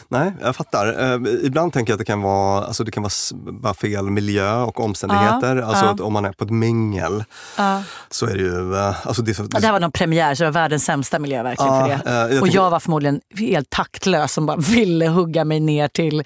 Nej, 0.07 0.33
jag 0.41 0.55
fattar. 0.55 1.13
Eh, 1.13 1.19
ibland 1.45 1.73
tänker 1.73 1.91
jag 1.91 1.95
att 1.95 1.99
det 1.99 2.05
kan 2.05 2.21
vara, 2.21 2.63
alltså 2.65 2.83
det 2.83 2.91
kan 2.91 3.05
vara 3.41 3.73
fel 3.73 4.09
miljö 4.09 4.61
och 4.61 4.79
omständigheter. 4.79 5.55
Ja, 5.55 5.65
alltså 5.65 5.95
ja. 5.97 6.03
om 6.05 6.13
man 6.13 6.25
är 6.25 6.31
på 6.31 6.43
ett 6.43 6.49
mingel 6.49 7.23
Ja. 7.57 7.83
så 8.09 8.25
är 8.25 8.33
det 8.33 8.43
ju... 8.43 8.75
eh, 8.75 9.07
Alltså 9.07 9.21
det, 9.21 9.37
Ja, 9.39 9.45
det 9.59 9.65
här 9.65 9.71
var 9.73 9.79
någon 9.79 9.91
premiär, 9.91 10.35
så 10.35 10.43
det 10.43 10.47
var 10.49 10.53
världens 10.61 10.85
sämsta 10.85 11.19
miljö 11.19 11.43
verkligen 11.43 11.71
för 11.81 11.87
det. 11.87 12.11
eh, 12.29 12.33
jag 12.35 12.41
och 12.41 12.47
jag 12.47 12.69
var 12.69 12.79
förmodligen 12.79 13.21
helt 13.37 13.69
taktlös 13.69 14.33
som 14.33 14.45
bara 14.45 14.57
ville 14.57 15.07
hugga 15.07 15.45
mig 15.45 15.59
ner 15.59 15.87
till 15.87 16.23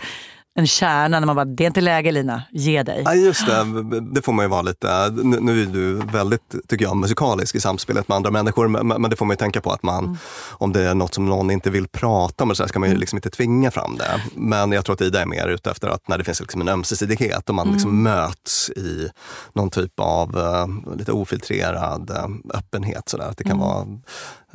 en 0.57 0.67
kärna. 0.67 1.19
När 1.19 1.25
man 1.27 1.35
bara, 1.35 1.45
det 1.45 1.63
är 1.63 1.67
inte 1.67 1.81
läge 1.81 2.11
Lina, 2.11 2.43
ge 2.51 2.83
dig. 2.83 3.03
Nej, 3.05 3.25
just 3.25 3.45
det. 3.47 3.65
Det 4.13 4.21
får 4.21 4.33
man 4.33 4.45
ju 4.45 4.49
vara 4.49 4.61
lite... 4.61 5.09
Nu 5.23 5.61
är 5.61 5.65
du 5.65 5.93
väldigt, 5.95 6.55
tycker 6.67 6.85
jag, 6.85 6.97
musikalisk 6.97 7.55
i 7.55 7.59
samspelet 7.59 8.07
med 8.07 8.15
andra 8.15 8.31
människor. 8.31 8.67
Men, 8.67 9.09
det 9.09 9.15
får 9.15 9.25
man 9.25 9.33
ju 9.33 9.37
tänka 9.37 9.61
på 9.61 9.71
att 9.71 9.83
man, 9.83 10.03
Mm. 10.05 10.17
om 10.51 10.71
det 10.73 10.81
är 10.81 10.95
något 10.95 11.13
som 11.13 11.25
någon 11.25 11.51
inte 11.51 11.69
vill 11.69 11.87
prata 11.87 12.43
om, 12.43 12.55
så 12.55 12.63
här 12.63 12.67
ska 12.67 12.79
man 12.79 12.89
ju 12.89 12.95
liksom 12.97 13.17
inte 13.17 13.29
tvinga 13.29 13.71
fram 13.71 13.95
det. 13.97 14.21
Men 14.35 14.71
jag 14.71 14.85
tror 14.85 14.93
att 14.93 15.01
Ida 15.01 15.21
är 15.21 15.25
mer 15.25 15.47
ute 15.47 15.71
efter 15.71 15.87
att 15.87 16.07
när 16.07 16.17
det 16.17 16.23
finns 16.23 16.39
liksom 16.41 16.61
en 16.61 16.67
ömsesidighet 16.69 17.49
och 17.49 17.55
man 17.55 17.71
liksom 17.71 17.89
Mm. 17.89 18.03
möts 18.03 18.69
i 18.69 19.09
någon 19.53 19.69
typ 19.69 19.99
av 19.99 20.37
eh, 20.37 20.95
lite 20.97 21.11
ofiltrerad 21.11 22.09
eh, 22.09 22.57
öppenhet. 22.57 23.09
Så 23.09 23.17
där. 23.17 23.25
Att 23.29 23.37
det 23.37 23.43
kan 23.43 23.51
Mm. 23.55 23.67
vara 23.67 23.85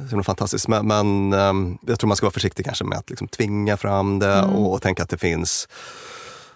så 0.05 0.11
himla 0.11 0.23
fantastiskt. 0.25 0.69
Men, 0.69 0.87
men 0.87 1.33
eh, 1.33 1.77
jag 1.87 1.99
tror 1.99 2.09
man 2.09 2.17
ska 2.17 2.27
vara 2.27 2.33
försiktig 2.33 2.65
kanske 2.65 2.85
med 2.85 2.99
att 2.99 3.11
liksom 3.11 3.29
tvinga 3.29 3.77
fram 3.77 4.19
det 4.19 4.33
Mm. 4.33 4.51
och, 4.57 4.73
och 4.73 4.83
tänka 4.83 5.03
att 5.03 5.09
det 5.09 5.19
finns 5.19 5.69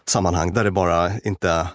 sammanhang 0.06 0.52
där 0.52 0.64
det 0.64 0.70
bara 0.70 1.18
inte 1.20 1.68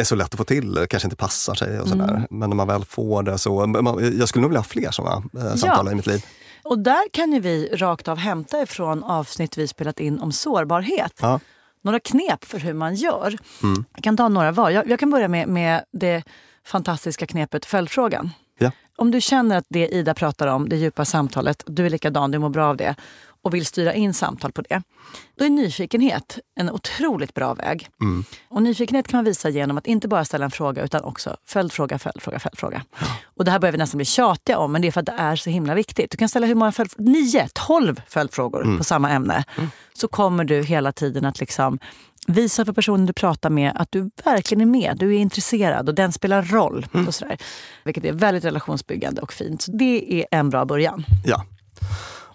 är 0.00 0.04
så 0.04 0.14
lätt 0.14 0.34
att 0.34 0.38
få 0.38 0.44
till, 0.44 0.86
kanske 0.90 1.06
inte 1.06 1.16
passar 1.16 1.54
sig 1.54 1.80
och 1.80 1.88
sådär. 1.88 2.08
Mm. 2.08 2.26
Men 2.30 2.50
när 2.50 2.56
man 2.56 2.66
väl 2.66 2.84
får 2.84 3.22
det 3.22 3.38
så, 3.38 3.66
man, 3.66 4.18
jag 4.18 4.28
skulle 4.28 4.42
nog 4.42 4.50
vilja 4.50 4.60
ha 4.60 4.64
fler 4.64 4.90
sådana 4.90 5.22
eh, 5.38 5.54
samtal 5.54 5.92
i 5.92 5.94
mitt 5.94 6.06
liv. 6.06 6.24
Och 6.64 6.78
där 6.78 7.08
kan 7.12 7.32
ju 7.32 7.40
vi 7.40 7.68
rakt 7.76 8.08
av 8.08 8.18
hämta 8.18 8.62
ifrån 8.62 9.04
avsnitt 9.04 9.58
vi 9.58 9.68
spelat 9.68 10.00
in 10.00 10.20
om 10.20 10.32
sårbarhet. 10.32 11.12
Ja. 11.20 11.40
Några 11.84 12.00
knep 12.00 12.44
för 12.44 12.58
hur 12.58 12.74
man 12.74 12.94
gör. 12.94 13.38
Mm. 13.62 13.84
Jag 13.94 14.04
kan 14.04 14.16
ta 14.16 14.28
några 14.28 14.52
var. 14.52 14.70
Jag, 14.70 14.90
jag 14.90 15.00
kan 15.00 15.10
börja 15.10 15.28
med, 15.28 15.48
med 15.48 15.84
det 15.92 16.22
fantastiska 16.64 17.26
knepet 17.26 17.64
följdfrågan. 17.64 18.30
Ja. 18.62 18.70
Om 18.96 19.10
du 19.10 19.20
känner 19.20 19.58
att 19.58 19.64
det 19.68 19.88
Ida 19.88 20.14
pratar 20.14 20.46
om, 20.46 20.68
det 20.68 20.76
djupa 20.76 21.04
samtalet, 21.04 21.62
du 21.66 21.86
är 21.86 21.90
likadan, 21.90 22.30
du 22.30 22.38
mår 22.38 22.48
bra 22.48 22.66
av 22.66 22.76
det 22.76 22.94
och 23.42 23.54
vill 23.54 23.66
styra 23.66 23.94
in 23.94 24.14
samtal 24.14 24.52
på 24.52 24.62
det. 24.62 24.82
Då 25.38 25.44
är 25.44 25.50
nyfikenhet 25.50 26.38
en 26.54 26.70
otroligt 26.70 27.34
bra 27.34 27.54
väg. 27.54 27.88
Mm. 28.00 28.24
Och 28.48 28.62
nyfikenhet 28.62 29.08
kan 29.08 29.18
man 29.18 29.24
visa 29.24 29.48
genom 29.48 29.78
att 29.78 29.86
inte 29.86 30.08
bara 30.08 30.24
ställa 30.24 30.44
en 30.44 30.50
fråga 30.50 30.82
utan 30.84 31.02
också 31.02 31.36
följdfråga, 31.46 31.98
följdfråga, 31.98 32.38
följdfråga. 32.38 32.82
Och 33.24 33.44
det 33.44 33.50
här 33.50 33.58
börjar 33.58 33.72
vi 33.72 33.78
nästan 33.78 33.98
bli 33.98 34.04
tjatiga 34.04 34.58
om, 34.58 34.72
men 34.72 34.82
det 34.82 34.88
är 34.88 34.92
för 34.92 35.00
att 35.00 35.06
det 35.06 35.16
är 35.18 35.36
så 35.36 35.50
himla 35.50 35.74
viktigt. 35.74 36.10
Du 36.10 36.16
kan 36.16 36.28
ställa 36.28 36.46
hur 36.46 36.54
många 36.54 36.72
följdfrågor, 36.72 37.10
nio, 37.10 37.48
tolv 37.52 38.02
följdfrågor 38.08 38.78
på 38.78 38.84
samma 38.84 39.10
ämne. 39.10 39.44
Så 39.94 40.08
kommer 40.08 40.44
du 40.44 40.62
hela 40.62 40.92
tiden 40.92 41.24
att 41.24 41.40
liksom 41.40 41.78
visa 42.26 42.64
för 42.64 42.72
personen 42.72 43.06
du 43.06 43.12
pratar 43.12 43.50
med 43.50 43.72
att 43.74 43.92
du 43.92 44.10
verkligen 44.24 44.60
är 44.60 44.66
med, 44.66 44.96
du 44.98 45.14
är 45.16 45.18
intresserad 45.18 45.88
och 45.88 45.94
den 45.94 46.12
spelar 46.12 46.42
roll. 46.42 46.86
Och 47.06 47.14
sådär. 47.14 47.38
Vilket 47.84 48.04
är 48.04 48.12
väldigt 48.12 48.44
relationsbyggande 48.44 49.20
och 49.20 49.32
fint. 49.32 49.62
Så 49.62 49.72
det 49.72 50.14
är 50.20 50.26
en 50.30 50.50
bra 50.50 50.64
början. 50.64 51.04
Ja. 51.24 51.44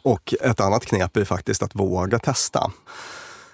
Och 0.02 0.34
ett 0.42 0.60
annat 0.60 0.86
knep 0.86 1.18
är 1.18 1.26
faktiskt 1.26 1.64
att 1.64 1.76
våga 1.76 2.20
testa. 2.20 2.72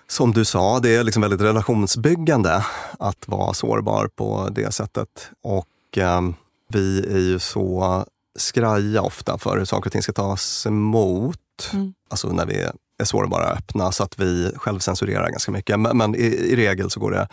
Som 0.07 0.31
du 0.31 0.45
sa, 0.45 0.79
det 0.79 0.95
är 0.95 1.03
liksom 1.03 1.21
väldigt 1.21 1.41
relationsbyggande 1.41 2.65
att 2.99 3.27
vara 3.27 3.53
sårbar 3.53 4.07
på 4.07 4.49
det 4.51 4.73
sättet. 4.73 5.29
Och 5.41 5.97
eh, 5.97 6.21
vi 6.67 6.99
är 6.99 7.19
ju 7.19 7.39
så 7.39 8.05
skraja 8.39 9.01
ofta 9.01 9.37
för 9.37 9.57
hur 9.57 9.65
saker 9.65 9.87
och 9.87 9.91
ting 9.91 10.01
ska 10.01 10.13
tas 10.13 10.65
emot. 10.65 11.39
Mm. 11.73 11.93
Alltså 12.09 12.27
när 12.27 12.45
vi 12.45 12.69
är 13.03 13.07
sårbara 13.07 13.51
och 13.51 13.57
öppna 13.57 13.91
så 13.91 14.03
att 14.03 14.19
vi 14.19 14.51
självcensurerar 14.55 15.29
ganska 15.29 15.51
mycket. 15.51 15.79
Men, 15.79 15.97
men 15.97 16.15
i, 16.15 16.25
i 16.25 16.55
regel 16.55 16.89
så 16.89 16.99
går 16.99 17.11
det 17.11 17.27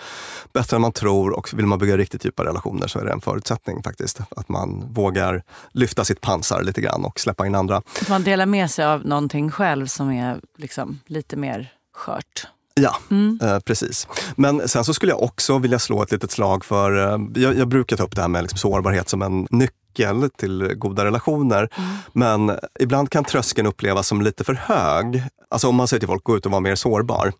bättre 0.52 0.76
än 0.76 0.80
man 0.80 0.92
tror 0.92 1.30
och 1.30 1.52
vill 1.52 1.66
man 1.66 1.78
bygga 1.78 1.96
riktigt 1.96 2.24
djupa 2.24 2.44
relationer 2.44 2.86
så 2.86 2.98
är 2.98 3.04
det 3.04 3.12
en 3.12 3.20
förutsättning 3.20 3.82
faktiskt. 3.82 4.20
Att 4.36 4.48
man 4.48 4.84
vågar 4.92 5.42
lyfta 5.72 6.04
sitt 6.04 6.20
pansar 6.20 6.62
lite 6.62 6.80
grann 6.80 7.04
och 7.04 7.20
släppa 7.20 7.46
in 7.46 7.54
andra. 7.54 7.76
Att 7.76 8.08
man 8.08 8.22
delar 8.22 8.46
med 8.46 8.70
sig 8.70 8.84
av 8.84 9.06
någonting 9.06 9.50
själv 9.50 9.86
som 9.86 10.10
är 10.10 10.40
liksom 10.56 11.00
lite 11.06 11.36
mer 11.36 11.72
skört. 11.94 12.46
Ja, 12.74 12.96
eh, 13.42 13.58
precis. 13.58 14.08
Men 14.36 14.68
sen 14.68 14.84
så 14.84 14.94
skulle 14.94 15.12
jag 15.12 15.22
också 15.22 15.58
vilja 15.58 15.78
slå 15.78 16.02
ett 16.02 16.12
litet 16.12 16.30
slag 16.30 16.64
för, 16.64 17.12
eh, 17.14 17.18
jag, 17.42 17.58
jag 17.58 17.68
brukar 17.68 17.96
ta 17.96 18.04
upp 18.04 18.16
det 18.16 18.20
här 18.22 18.28
med 18.28 18.42
liksom 18.42 18.58
sårbarhet 18.58 19.08
som 19.08 19.22
en 19.22 19.46
nyckel 19.50 20.30
till 20.36 20.72
goda 20.76 21.04
relationer. 21.04 21.68
Men 22.12 22.52
ibland 22.80 23.10
kan 23.10 23.24
tröskeln 23.24 23.66
upplevas 23.66 24.06
som 24.08 24.22
lite 24.22 24.44
för 24.44 24.54
hög. 24.54 25.22
Alltså 25.48 25.68
om 25.68 25.74
man 25.76 25.88
säger 25.88 25.98
till 25.98 26.08
folk, 26.08 26.24
gå 26.24 26.36
ut 26.36 26.46
och 26.46 26.52
vara 26.52 26.60
mer 26.60 26.74
sårbar. 26.74 27.32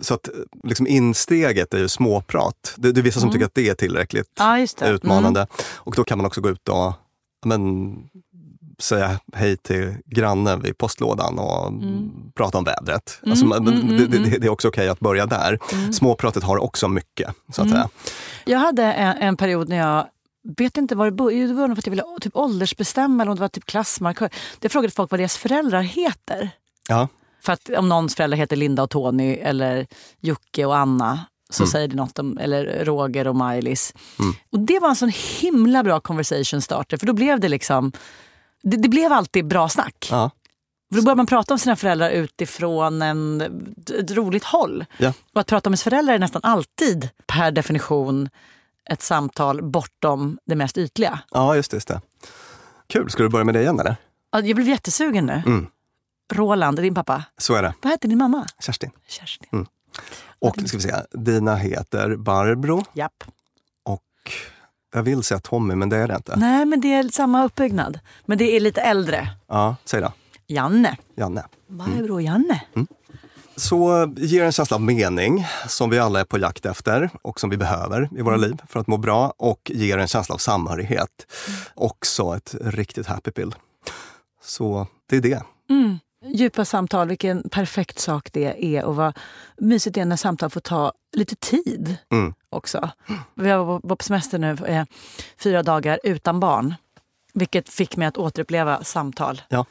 Så 0.00 0.14
att 0.14 0.28
liksom 0.64 0.86
insteget 0.86 1.74
är 1.74 1.78
ju 1.78 1.88
småprat. 1.88 2.74
Det, 2.76 2.92
det 2.92 3.00
är 3.00 3.02
vissa 3.02 3.20
som 3.20 3.32
tycker 3.32 3.46
att 3.46 3.54
det 3.54 3.68
är 3.68 3.74
tillräckligt 3.74 4.26
Ja, 4.38 4.66
det. 4.78 4.88
utmanande. 4.88 5.46
Och 5.76 5.94
då 5.96 6.04
kan 6.04 6.18
man 6.18 6.26
också 6.26 6.40
gå 6.40 6.48
ut 6.50 6.68
och 6.68 6.92
men, 7.44 7.92
säga 8.78 9.20
hej 9.34 9.56
till 9.56 9.94
grannen 10.06 10.62
vid 10.62 10.78
postlådan 10.78 11.38
och 11.38 11.72
prata 12.34 12.58
om 12.58 12.64
vädret. 12.64 13.20
Alltså, 13.26 13.44
man- 13.44 13.64
det, 13.64 14.06
det, 14.06 14.18
det 14.38 14.46
är 14.46 14.48
också 14.50 14.68
okej 14.68 14.88
att 14.88 15.00
börja 15.00 15.26
där. 15.26 15.58
Småpratet 15.92 16.42
har 16.42 16.58
också 16.58 16.88
mycket, 16.88 17.34
så 17.52 17.62
att 17.62 17.70
säga. 17.70 17.88
Jag 18.44 18.58
hade 18.58 18.82
en, 18.84 19.16
en 19.16 19.36
period 19.36 19.68
när 19.68 19.76
jag 19.76 20.06
vet 20.56 20.76
inte 20.76 20.94
vad 20.94 21.06
det 21.06 21.12
började. 21.12 21.46
Det 21.46 21.54
var 21.54 21.68
för 21.68 21.76
att 21.78 21.86
jag 21.86 21.90
ville 21.90 22.04
typ 22.20 22.36
åldersbestämma 22.36 23.22
eller 23.22 23.30
om 23.30 23.36
det 23.36 23.40
var 23.40 23.48
typ 23.48 23.66
klassmarkör. 23.66 24.30
Jag 24.60 24.72
frågade 24.72 24.94
folk 24.94 25.10
vad 25.10 25.20
deras 25.20 25.36
föräldrar 25.36 25.82
heter. 25.82 26.50
Ja. 26.88 27.08
För 27.42 27.52
att 27.52 27.68
om 27.78 27.88
någons 27.88 28.14
föräldrar 28.16 28.36
heter 28.38 28.56
Linda 28.56 28.82
och 28.82 28.90
Tony 28.90 29.34
eller 29.34 29.86
Jocke 30.20 30.64
och 30.64 30.76
Anna 30.76 31.20
så 31.50 31.66
säger 31.66 31.88
det 31.88 31.96
något 31.96 32.18
om, 32.18 32.38
eller 32.38 32.84
Roger 32.84 33.26
och 33.28 33.36
Maj-Lis. 33.36 33.94
Och 34.52 34.58
det 34.60 34.78
var 34.80 34.88
en 34.88 34.96
sån 34.96 35.12
himla 35.40 35.82
bra 35.82 36.00
conversation 36.00 36.62
starter 36.62 36.96
för 36.96 37.06
då 37.06 37.12
blev 37.12 37.40
det 37.40 37.48
liksom, 37.48 37.92
det, 38.62 38.76
det 38.76 38.88
blev 38.88 39.12
alltid 39.12 39.46
bra 39.46 39.68
snack. 39.68 40.08
Ja. 40.10 40.30
För 40.92 40.96
då 40.96 41.02
börjar 41.04 41.16
man 41.16 41.26
prata 41.26 41.54
om 41.54 41.58
sina 41.58 41.76
föräldrar 41.76 42.10
utifrån 42.10 43.02
en, 43.02 43.40
ett 44.00 44.10
roligt 44.10 44.44
håll. 44.44 44.84
Ja. 44.98 45.12
Och 45.34 45.40
att 45.40 45.46
prata 45.46 45.68
om 45.68 45.72
ens 45.72 45.82
föräldrar 45.82 46.14
är 46.14 46.18
nästan 46.18 46.42
alltid 46.44 47.08
per 47.26 47.50
definition 47.50 48.28
ett 48.90 49.02
samtal 49.02 49.62
bortom 49.62 50.38
det 50.44 50.56
mest 50.56 50.78
ytliga. 50.78 51.18
ja, 51.30 51.56
just 51.56 51.70
det. 51.70 51.76
Just 51.76 51.88
det. 51.88 52.00
Kul, 52.86 53.10
ska 53.10 53.22
du 53.22 53.28
börja 53.28 53.44
med 53.44 53.54
det 53.54 53.60
igen 53.62 53.80
eller? 53.80 53.96
Ja, 54.32 54.40
Jag 54.40 54.56
blev 54.56 54.68
jättesugen 54.68 55.26
nu. 55.26 55.42
Mm. 55.46 55.66
Roland, 56.32 56.78
din 56.78 56.94
pappa. 56.94 57.24
Så 57.38 57.54
är 57.54 57.62
det. 57.62 57.74
Vad 57.82 57.92
heter 57.92 58.08
din 58.08 58.18
mamma? 58.18 58.46
Kerstin. 58.60 58.90
Kerstin. 59.08 59.66
Och 60.38 60.58
nu 60.58 60.68
ska 60.68 60.76
vi 60.76 60.82
se, 60.82 60.94
dina 61.12 61.56
heter 61.56 62.16
Barbro 62.16 62.84
Japp. 62.94 63.24
och 63.84 64.02
jag 64.92 65.02
vill 65.02 65.22
säga 65.22 65.40
Tommy, 65.40 65.74
men 65.74 65.88
det 65.88 65.96
är 65.96 66.08
det 66.08 66.16
inte. 66.16 66.36
Nej, 66.36 66.64
men 66.64 66.80
det 66.80 66.94
är 66.94 67.08
samma 67.08 67.44
uppbyggnad. 67.44 67.98
Men 68.26 68.38
det 68.38 68.56
är 68.56 68.60
lite 68.60 68.80
äldre. 68.80 69.28
Ja, 69.48 69.76
säg 69.84 70.00
då. 70.00 70.12
Janne. 70.46 70.96
Janne. 71.16 71.44
Barbro 71.68 72.20
Janne. 72.20 72.62
Så 73.56 74.12
ger 74.16 74.44
en 74.44 74.52
känsla 74.52 74.74
av 74.74 74.80
mening 74.80 75.46
som 75.68 75.90
vi 75.90 75.98
alla 75.98 76.20
är 76.20 76.24
på 76.24 76.38
jakt 76.38 76.66
efter 76.66 77.10
och 77.22 77.40
som 77.40 77.50
vi 77.50 77.56
behöver 77.56 78.08
i 78.18 78.22
våra 78.22 78.36
liv 78.36 78.56
för 78.68 78.80
att 78.80 78.86
må 78.86 78.96
bra 78.96 79.32
och 79.36 79.70
ger 79.74 79.98
en 79.98 80.08
känsla 80.08 80.34
av 80.34 80.38
samhörighet. 80.38 81.26
Också 81.74 82.36
ett 82.36 82.54
riktigt 82.60 83.06
happy 83.06 83.30
pill. 83.30 83.54
Så 84.42 84.86
det 85.10 85.16
är 85.16 85.20
det. 85.20 85.42
Djupa 86.24 86.64
samtal, 86.64 87.08
vilken 87.08 87.48
perfekt 87.48 87.98
sak 87.98 88.28
det 88.32 88.76
är 88.76 88.84
och 88.84 88.96
vad 88.96 89.18
mysigt 89.58 89.94
det 89.94 90.00
är 90.00 90.04
när 90.04 90.16
samtal 90.16 90.50
får 90.50 90.60
ta 90.60 90.92
lite 91.16 91.36
tid 91.36 91.96
Mm. 92.12 92.34
Också. 92.54 92.90
Vi 93.34 93.52
var 93.52 93.80
på 93.80 93.96
semester 94.00 94.38
nu, 94.38 94.56
eh, 94.66 94.84
fyra 95.38 95.62
dagar 95.62 96.00
utan 96.02 96.40
barn. 96.40 96.74
Vilket 97.34 97.68
fick 97.68 97.96
mig 97.96 98.08
att 98.08 98.18
återuppleva 98.18 98.84
samtal. 98.84 99.42
Ja. 99.48 99.66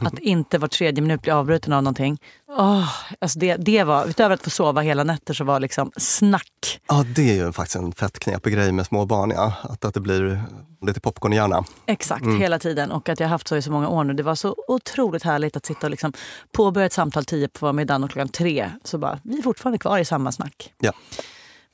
Att 0.00 0.18
inte 0.18 0.58
var 0.58 0.68
tredje 0.68 1.02
minut 1.02 1.22
bli 1.22 1.32
avbruten 1.32 1.72
av 1.72 1.82
någonting. 1.82 2.18
Oh, 2.48 2.88
alltså 3.18 3.38
det, 3.38 3.56
det 3.56 3.84
var, 3.84 4.06
utöver 4.06 4.34
att 4.34 4.42
få 4.42 4.50
sova 4.50 4.80
hela 4.80 5.04
nätter 5.04 5.34
så 5.34 5.44
var 5.44 5.60
liksom 5.60 5.92
snack. 5.96 6.80
Ja, 6.88 7.04
det 7.16 7.30
är 7.30 7.34
ju 7.34 7.52
faktiskt 7.52 7.76
en 7.76 7.92
fett 7.92 8.18
knepig 8.18 8.52
grej 8.54 8.72
med 8.72 8.86
små 8.86 9.06
barn. 9.06 9.30
Ja. 9.30 9.52
Att, 9.62 9.84
att 9.84 9.94
det 9.94 10.00
blir 10.00 10.42
lite 10.86 11.00
popcorn 11.00 11.32
i 11.32 11.36
hjärnan. 11.36 11.64
Exakt, 11.86 12.24
mm. 12.24 12.40
hela 12.40 12.58
tiden. 12.58 12.92
Och 12.92 13.08
att 13.08 13.20
jag 13.20 13.26
har 13.26 13.30
haft 13.30 13.48
så 13.48 13.56
i 13.56 13.62
så 13.62 13.72
många 13.72 13.88
år 13.88 14.04
nu. 14.04 14.12
Det 14.12 14.22
var 14.22 14.34
så 14.34 14.56
otroligt 14.68 15.22
härligt 15.22 15.56
att 15.56 15.66
sitta 15.66 15.86
och 15.86 15.90
liksom 15.90 16.12
påbörja 16.52 16.86
ett 16.86 16.92
samtal 16.92 17.24
tio 17.24 17.48
på 17.48 17.58
förmiddagen 17.58 18.04
och 18.04 18.10
klockan 18.10 18.28
tre 18.28 18.70
så 18.84 18.98
bara, 18.98 19.18
vi 19.22 19.38
är 19.38 19.42
fortfarande 19.42 19.78
kvar 19.78 19.98
i 19.98 20.04
samma 20.04 20.32
snack. 20.32 20.72
Ja. 20.78 20.92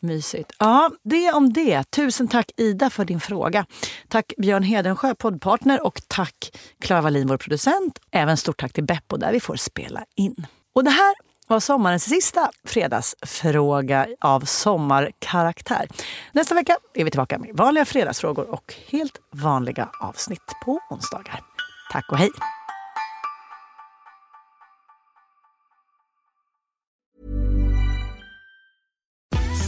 Mysigt. 0.02 0.52
Ja, 0.58 0.90
det 1.02 1.32
om 1.32 1.52
det. 1.52 1.90
Tusen 1.90 2.28
tack 2.28 2.50
Ida 2.56 2.90
för 2.90 3.04
din 3.04 3.20
fråga. 3.20 3.66
Tack 4.08 4.32
Björn 4.38 4.62
Hedensjö, 4.62 5.14
poddpartner 5.14 5.86
och 5.86 6.00
tack 6.08 6.58
Klara 6.80 7.00
Wallin, 7.00 7.28
vår 7.28 7.36
producent. 7.36 7.98
Även 8.10 8.36
stort 8.36 8.60
tack 8.60 8.72
till 8.72 8.84
Beppo 8.84 9.16
där 9.16 9.32
vi 9.32 9.40
får 9.40 9.56
spela 9.56 10.04
in. 10.16 10.46
Och 10.74 10.84
det 10.84 10.90
här 10.90 11.14
var 11.46 11.60
sommarens 11.60 12.04
sista 12.04 12.50
fredagsfråga 12.64 14.06
av 14.20 14.40
sommarkaraktär. 14.40 15.88
Nästa 16.32 16.54
vecka 16.54 16.76
är 16.94 17.04
vi 17.04 17.10
tillbaka 17.10 17.38
med 17.38 17.56
vanliga 17.56 17.84
fredagsfrågor 17.84 18.50
och 18.50 18.74
helt 18.88 19.20
vanliga 19.32 19.88
avsnitt 20.00 20.52
på 20.64 20.80
onsdagar. 20.90 21.40
Tack 21.92 22.12
och 22.12 22.18
hej! 22.18 22.30